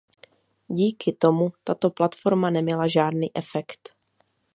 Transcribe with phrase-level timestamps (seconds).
[0.67, 3.95] Díky tomu tato platforma neměla žádný efekt.